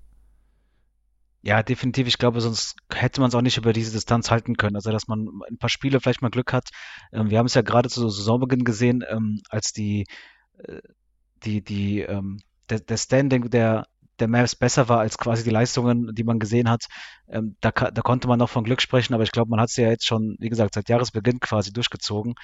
[1.47, 2.09] Ja, definitiv.
[2.09, 4.75] Ich glaube, sonst hätte man es auch nicht über diese Distanz halten können.
[4.75, 6.71] Also, dass man ein paar Spiele vielleicht mal Glück hat.
[7.13, 10.07] Ähm, wir haben es ja gerade zu Saisonbeginn gesehen, ähm, als die,
[10.59, 10.81] äh,
[11.45, 13.87] die, die, ähm, der, der Standing der,
[14.19, 16.85] der Mavs besser war als quasi die Leistungen, die man gesehen hat.
[17.29, 19.77] Ähm, da, da konnte man noch von Glück sprechen, aber ich glaube, man hat es
[19.77, 22.35] ja jetzt schon, wie gesagt, seit Jahresbeginn quasi durchgezogen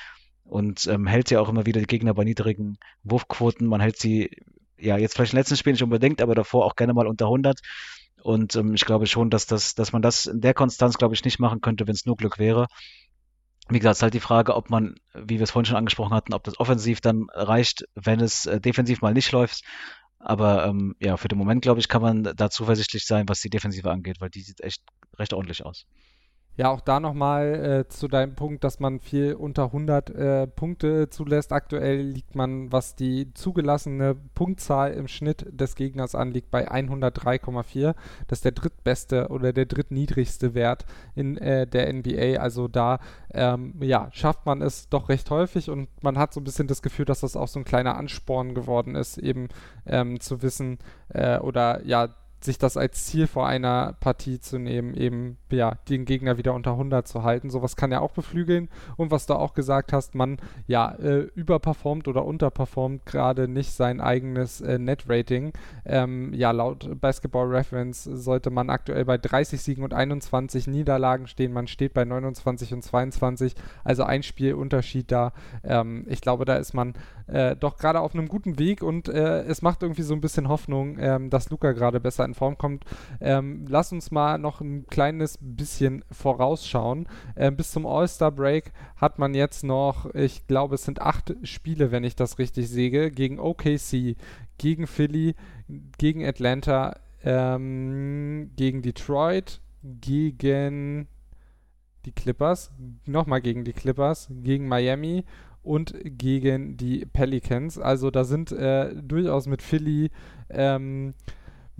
[0.45, 3.67] und ähm, hält ja auch immer wieder die Gegner bei niedrigen Wurfquoten.
[3.67, 4.31] Man hält sie,
[4.79, 7.61] ja, jetzt vielleicht im letzten Spiel nicht unbedingt, aber davor auch gerne mal unter 100.
[8.23, 11.25] Und ähm, ich glaube schon, dass, das, dass man das in der Konstanz, glaube ich,
[11.25, 12.67] nicht machen könnte, wenn es nur Glück wäre.
[13.69, 16.15] Wie gesagt, es ist halt die Frage, ob man, wie wir es vorhin schon angesprochen
[16.15, 19.63] hatten, ob das offensiv dann reicht, wenn es äh, defensiv mal nicht läuft.
[20.25, 23.51] Aber ähm, ja, für den Moment, glaube ich, kann man da zuversichtlich sein, was die
[23.51, 24.83] Defensive angeht, weil die sieht echt
[25.19, 25.87] recht ordentlich aus.
[26.59, 31.09] Ja, auch da nochmal äh, zu deinem Punkt, dass man viel unter 100 äh, Punkte
[31.09, 31.51] zulässt.
[31.51, 37.95] Aktuell liegt man, was die zugelassene Punktzahl im Schnitt des Gegners anliegt, bei 103,4.
[38.29, 40.85] Das ist der drittbeste oder der drittniedrigste Wert
[41.15, 42.39] in äh, der NBA.
[42.39, 42.99] Also da
[43.33, 46.83] ähm, ja, schafft man es doch recht häufig und man hat so ein bisschen das
[46.83, 49.49] Gefühl, dass das auch so ein kleiner Ansporn geworden ist, eben
[49.87, 52.11] ähm, zu wissen äh, oder ja,
[52.45, 56.73] sich das als Ziel vor einer Partie zu nehmen, eben ja, den Gegner wieder unter
[56.73, 57.51] 100 zu halten.
[57.51, 58.69] Sowas kann ja auch beflügeln.
[58.97, 64.01] Und was du auch gesagt hast, man ja äh, überperformt oder unterperformt gerade nicht sein
[64.01, 65.53] eigenes äh, Net-Rating.
[65.85, 71.53] Ähm, ja, laut Basketball Reference sollte man aktuell bei 30 Siegen und 21 Niederlagen stehen.
[71.53, 75.33] Man steht bei 29 und 22, also ein Spielunterschied da.
[75.65, 76.95] Ähm, ich glaube, da ist man
[77.27, 80.49] äh, doch gerade auf einem guten Weg und äh, es macht irgendwie so ein bisschen
[80.49, 82.85] Hoffnung, ähm, dass Luca gerade besser in in Form kommt.
[83.21, 87.07] Ähm, lass uns mal noch ein kleines bisschen vorausschauen.
[87.37, 92.05] Ähm, bis zum All-Star-Break hat man jetzt noch, ich glaube, es sind acht Spiele, wenn
[92.05, 94.17] ich das richtig sehe, gegen OKC,
[94.59, 95.35] gegen Philly,
[95.99, 101.09] gegen Atlanta, ähm, gegen Detroit, gegen
[102.05, 102.73] die Clippers,
[103.07, 105.25] nochmal gegen die Clippers, gegen Miami
[105.63, 107.79] und gegen die Pelicans.
[107.79, 110.11] Also da sind äh, durchaus mit Philly
[110.51, 111.15] ähm,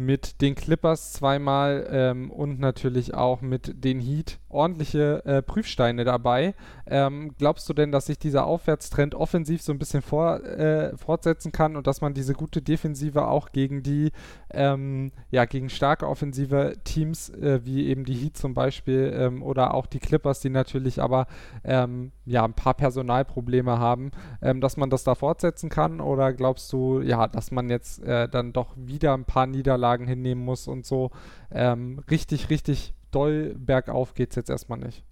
[0.05, 6.55] mit den Clippers zweimal ähm, und natürlich auch mit den Heat ordentliche äh, Prüfsteine dabei.
[6.87, 11.53] Ähm, glaubst du denn, dass sich dieser Aufwärtstrend offensiv so ein bisschen vor, äh, fortsetzen
[11.53, 14.13] kann und dass man diese gute Defensive auch gegen die,
[14.51, 19.75] ähm, ja, gegen starke offensive Teams äh, wie eben die Heat zum Beispiel ähm, oder
[19.75, 21.27] auch die Clippers, die natürlich aber
[21.65, 24.11] ähm, ja ein paar Personalprobleme haben,
[24.41, 26.01] ähm, dass man das da fortsetzen kann?
[26.01, 30.45] Oder glaubst du, ja, dass man jetzt äh, dann doch wieder ein paar Niederlagen hinnehmen
[30.45, 31.11] muss und so
[31.51, 35.05] ähm, richtig, richtig doll bergauf geht es jetzt erstmal nicht?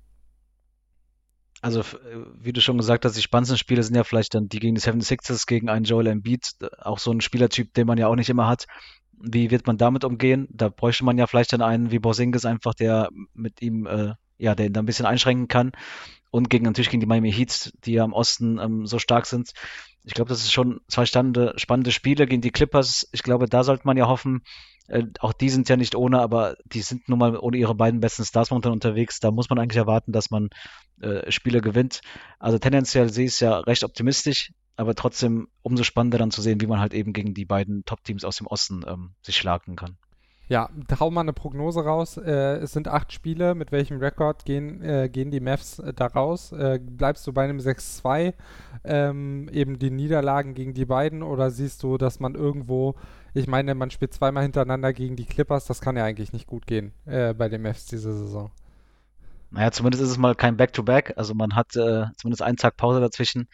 [1.63, 1.85] Also,
[2.39, 4.81] wie du schon gesagt hast, die spannendsten Spiele sind ja vielleicht dann die gegen die
[4.81, 8.49] 76ers, gegen einen Joel Embiid, auch so ein Spielertyp, den man ja auch nicht immer
[8.49, 8.67] hat.
[9.13, 10.49] Wie wird man damit umgehen?
[10.51, 14.55] Da bräuchte man ja vielleicht dann einen wie Borsingis einfach, der mit ihm, äh, ja,
[14.55, 15.73] der ihn da ein bisschen einschränken kann
[16.31, 19.53] und gegen natürlich gegen die Miami Heats, die ja im Osten ähm, so stark sind.
[20.05, 23.09] Ich glaube, das ist schon zwei spannende, spannende Spiele gegen die Clippers.
[23.13, 24.43] Ich glaube, da sollte man ja hoffen,
[24.89, 28.01] äh, auch die sind ja nicht ohne, aber die sind nun mal ohne ihre beiden
[28.01, 29.21] besten Stars momentan unterwegs.
[29.21, 30.51] Da muss man eigentlich erwarten, dass man
[31.01, 32.01] äh, Spiele gewinnt.
[32.39, 36.61] Also tendenziell sehe ich es ja recht optimistisch, aber trotzdem umso spannender dann zu sehen,
[36.61, 39.97] wie man halt eben gegen die beiden Top-Teams aus dem Osten ähm, sich schlagen kann.
[40.51, 42.17] Ja, hau mal eine Prognose raus.
[42.17, 43.55] Äh, es sind acht Spiele.
[43.55, 46.51] Mit welchem Rekord gehen, äh, gehen die Mavs äh, da raus?
[46.51, 48.35] Äh, bleibst du bei einem 6-2?
[48.83, 51.23] Ähm, eben die Niederlagen gegen die beiden?
[51.23, 52.97] Oder siehst du, dass man irgendwo,
[53.33, 55.67] ich meine, man spielt zweimal hintereinander gegen die Clippers.
[55.67, 58.51] Das kann ja eigentlich nicht gut gehen äh, bei den Mavs diese Saison.
[59.53, 61.11] Naja, zumindest ist es mal kein Back-to-Back.
[61.11, 61.17] -Back.
[61.17, 63.47] Also man hat äh, zumindest einen Tag Pause dazwischen.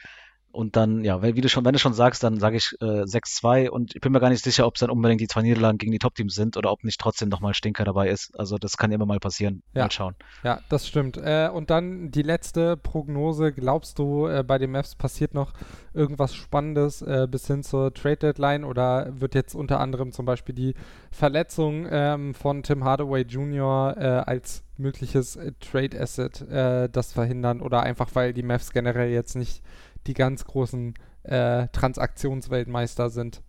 [0.56, 3.02] Und dann, ja, wenn, wie du schon, wenn du schon sagst, dann sage ich äh,
[3.02, 5.76] 6-2 und ich bin mir gar nicht sicher, ob es dann unbedingt die zwei Niederlagen
[5.76, 8.32] gegen die Top-Teams sind oder ob nicht trotzdem nochmal Stinker dabei ist.
[8.38, 9.62] Also das kann immer mal passieren.
[9.74, 9.82] Ja.
[9.82, 10.14] Mal schauen.
[10.44, 11.18] Ja, das stimmt.
[11.18, 13.52] Äh, und dann die letzte Prognose.
[13.52, 15.52] Glaubst du, äh, bei den Mavs passiert noch
[15.92, 20.74] irgendwas Spannendes äh, bis hin zur Trade-Deadline oder wird jetzt unter anderem zum Beispiel die
[21.10, 23.94] Verletzung ähm, von Tim Hardaway Jr.
[23.98, 29.34] Äh, als mögliches Trade Asset äh, das verhindern oder einfach weil die Mavs generell jetzt
[29.34, 29.62] nicht
[30.06, 33.42] die ganz großen äh, Transaktionsweltmeister sind.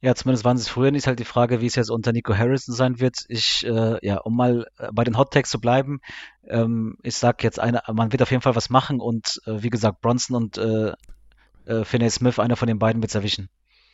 [0.00, 1.06] Ja, zumindest waren sie es früher nicht.
[1.06, 3.18] Halt die Frage, wie es jetzt unter Nico Harrison sein wird.
[3.28, 6.00] Ich, äh, ja, um mal äh, bei den Hot Takes zu bleiben,
[6.48, 9.70] ähm, ich sag jetzt eine, man wird auf jeden Fall was machen und äh, wie
[9.70, 10.92] gesagt, Bronson und äh,
[11.66, 13.48] äh, Finney Smith, einer von den beiden wird es erwischen.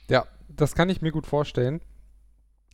[0.09, 1.83] Ja, das kann ich mir gut vorstellen.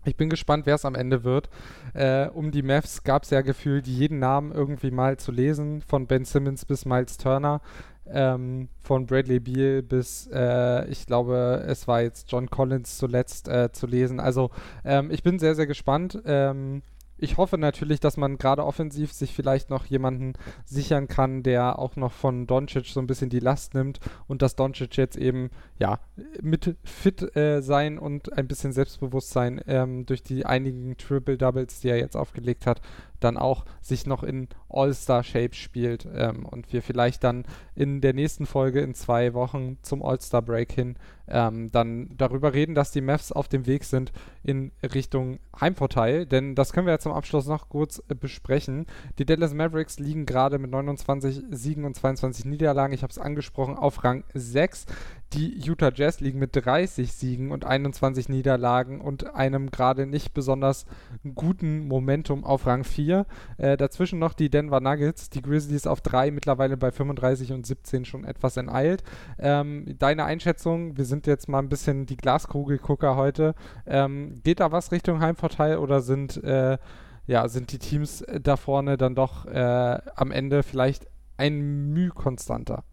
[0.05, 1.49] Ich bin gespannt, wer es am Ende wird.
[1.95, 6.07] Äh, um die Mavs gab es ja gefühlt jeden Namen irgendwie mal zu lesen, von
[6.07, 7.63] Ben Simmons bis Miles Turner
[8.07, 13.73] ähm, von Bradley Beal bis, äh, ich glaube, es war jetzt John Collins zuletzt äh,
[13.73, 14.21] zu lesen.
[14.21, 14.51] Also
[14.85, 16.21] ähm, ich bin sehr, sehr gespannt.
[16.27, 16.83] Ähm,
[17.17, 20.33] ich hoffe natürlich, dass man gerade offensiv sich vielleicht noch jemanden
[20.65, 24.57] sichern kann, der auch noch von Doncic so ein bisschen die Last nimmt und dass
[24.57, 26.01] Doncic jetzt eben ja
[26.43, 31.89] mit fit äh, sein und ein bisschen Selbstbewusstsein ähm, durch die einigen Triple Doubles, die
[31.89, 32.81] er jetzt aufgelegt hat,
[33.25, 38.47] dann auch sich noch in All-Star-Shape spielt ähm, und wir vielleicht dann in der nächsten
[38.47, 43.49] Folge in zwei Wochen zum All-Star-Break hin ähm, dann darüber reden, dass die Mavs auf
[43.49, 46.27] dem Weg sind in Richtung Heimvorteil.
[46.27, 48.87] Denn das können wir ja zum Abschluss noch kurz äh, besprechen.
[49.19, 53.77] Die Dallas Mavericks liegen gerade mit 29 Siegen und 22 Niederlagen, ich habe es angesprochen,
[53.77, 54.87] auf Rang 6.
[55.33, 60.87] Die Utah Jazz liegen mit 30 Siegen und 21 Niederlagen und einem gerade nicht besonders
[61.35, 63.14] guten Momentum auf Rang 4.
[63.57, 68.05] Äh, dazwischen noch die Denver Nuggets, die Grizzlies auf 3, mittlerweile bei 35 und 17
[68.05, 69.03] schon etwas enteilt.
[69.39, 73.55] Ähm, deine Einschätzung, wir sind jetzt mal ein bisschen die Glaskugelgucker heute.
[73.87, 76.79] Ähm, geht da was Richtung Heimvorteil oder sind, äh,
[77.27, 82.85] ja, sind die Teams da vorne dann doch äh, am Ende vielleicht ein Mühe konstanter?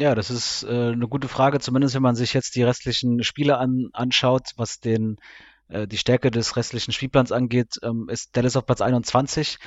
[0.00, 3.58] Ja, das ist äh, eine gute Frage, zumindest wenn man sich jetzt die restlichen Spiele
[3.58, 5.16] an, anschaut, was den,
[5.68, 9.58] die Stärke des restlichen Spielplans angeht, ähm, ist Dallas auf Platz 21,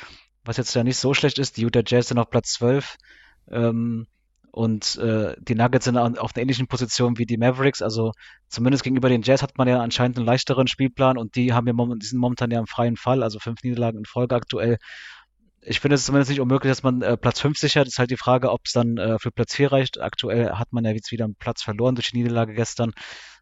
[0.43, 1.57] was jetzt ja nicht so schlecht ist.
[1.57, 2.97] Die Utah Jazz sind auf Platz 12
[3.51, 4.07] ähm,
[4.51, 7.81] und äh, die Nuggets sind auf einer ähnlichen Position wie die Mavericks.
[7.81, 8.11] Also
[8.47, 11.73] zumindest gegenüber den Jazz hat man ja anscheinend einen leichteren Spielplan und die haben ja
[11.73, 14.77] momentan, die sind momentan ja im freien Fall, also fünf Niederlagen in Folge aktuell
[15.61, 17.87] ich finde es zumindest nicht unmöglich, dass man äh, Platz 5 sichert.
[17.87, 20.01] ist halt die Frage, ob es dann äh, für Platz 4 reicht.
[20.01, 22.93] Aktuell hat man ja jetzt wieder einen Platz verloren durch die Niederlage gestern.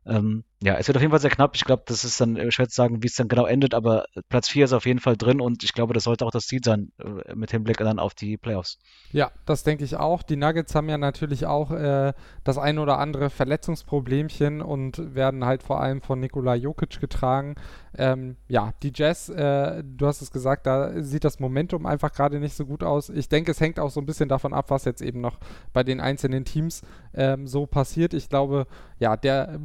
[0.05, 1.55] Ähm, ja, es wird auf jeden Fall sehr knapp.
[1.55, 4.49] Ich glaube, das ist dann schwer zu sagen, wie es dann genau endet, aber Platz
[4.49, 6.91] 4 ist auf jeden Fall drin und ich glaube, das sollte auch das Ziel sein
[6.99, 8.77] äh, mit Hinblick dann auf die Playoffs.
[9.11, 10.21] Ja, das denke ich auch.
[10.21, 15.63] Die Nuggets haben ja natürlich auch äh, das ein oder andere Verletzungsproblemchen und werden halt
[15.63, 17.55] vor allem von Nikola Jokic getragen.
[17.97, 22.39] Ähm, ja, die Jazz, äh, du hast es gesagt, da sieht das Momentum einfach gerade
[22.39, 23.09] nicht so gut aus.
[23.09, 25.39] Ich denke, es hängt auch so ein bisschen davon ab, was jetzt eben noch
[25.71, 26.81] bei den einzelnen Teams
[27.13, 28.13] ähm, so passiert.
[28.13, 28.67] Ich glaube,
[28.99, 29.59] ja, der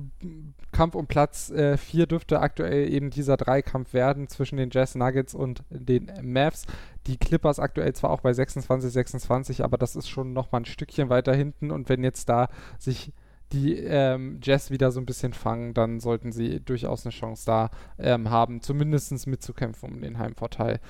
[0.73, 5.35] Kampf um Platz 4 äh, dürfte aktuell eben dieser Dreikampf werden zwischen den Jazz Nuggets
[5.35, 6.67] und den Mavs.
[7.07, 11.11] Die Clippers aktuell zwar auch bei 26, 26, aber das ist schon nochmal ein Stückchen
[11.11, 13.13] weiter hinten und wenn jetzt da sich
[13.53, 17.71] die ähm, Jazz wieder so ein bisschen fangen, dann sollten sie durchaus eine Chance da
[17.99, 20.81] ähm, haben, zumindest mitzukämpfen um den Heimvorteil.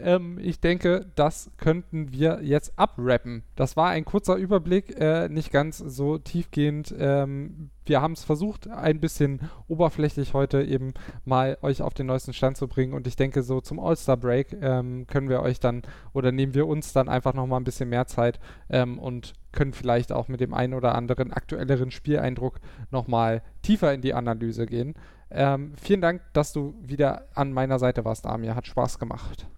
[0.00, 3.42] Ähm, ich denke, das könnten wir jetzt abrappen.
[3.56, 6.94] Das war ein kurzer Überblick, äh, nicht ganz so tiefgehend.
[6.98, 10.92] Ähm, wir haben es versucht, ein bisschen oberflächlich heute eben
[11.24, 12.92] mal euch auf den neuesten Stand zu bringen.
[12.92, 15.82] Und ich denke, so zum All-Star-Break ähm, können wir euch dann
[16.12, 20.12] oder nehmen wir uns dann einfach nochmal ein bisschen mehr Zeit ähm, und können vielleicht
[20.12, 24.94] auch mit dem einen oder anderen aktuelleren Spieleindruck nochmal tiefer in die Analyse gehen.
[25.30, 28.54] Ähm, vielen Dank, dass du wieder an meiner Seite warst, Amir.
[28.54, 29.48] Hat Spaß gemacht.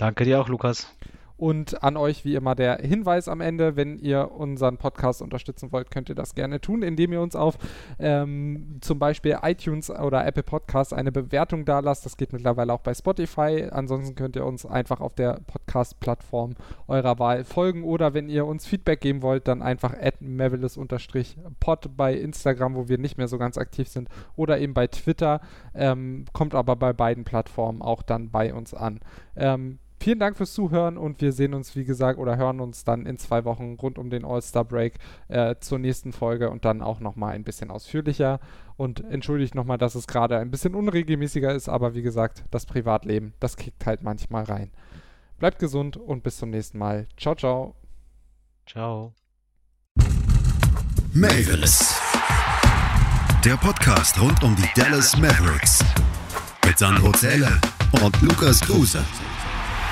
[0.00, 0.90] Danke dir auch, Lukas.
[1.40, 5.90] Und an euch wie immer der Hinweis am Ende, wenn ihr unseren Podcast unterstützen wollt,
[5.90, 7.56] könnt ihr das gerne tun, indem ihr uns auf
[7.98, 12.04] ähm, zum Beispiel iTunes oder Apple Podcasts eine Bewertung da lasst.
[12.04, 13.68] Das geht mittlerweile auch bei Spotify.
[13.70, 16.56] Ansonsten könnt ihr uns einfach auf der Podcast-Plattform
[16.88, 22.74] eurer Wahl folgen oder wenn ihr uns Feedback geben wollt, dann einfach mavelis-pod bei Instagram,
[22.74, 25.40] wo wir nicht mehr so ganz aktiv sind oder eben bei Twitter.
[25.74, 29.00] Ähm, kommt aber bei beiden Plattformen auch dann bei uns an.
[29.36, 33.04] Ähm, Vielen Dank fürs Zuhören und wir sehen uns, wie gesagt, oder hören uns dann
[33.04, 34.94] in zwei Wochen rund um den All-Star-Break
[35.28, 38.40] äh, zur nächsten Folge und dann auch nochmal ein bisschen ausführlicher.
[38.78, 43.34] Und entschuldigt nochmal, dass es gerade ein bisschen unregelmäßiger ist, aber wie gesagt, das Privatleben,
[43.40, 44.70] das kickt halt manchmal rein.
[45.38, 47.06] Bleibt gesund und bis zum nächsten Mal.
[47.18, 47.74] Ciao, ciao.
[48.66, 49.12] Ciao.
[51.12, 52.00] Mavis.
[53.44, 55.84] Der Podcast rund um die Dallas Mavericks.
[56.64, 57.60] Mit Sandro Zähler
[58.02, 59.04] und Lukas Kruse